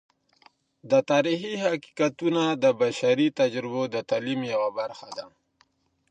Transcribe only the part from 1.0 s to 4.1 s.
تاریخی حقیقتونه د بشري تجربو د